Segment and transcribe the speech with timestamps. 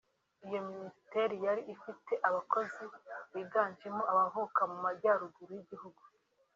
[0.45, 2.83] Iyo Minisiteri yari ifite abakozi
[3.33, 6.01] biganjemo abavuka mu Majyaruguru y’Igihugu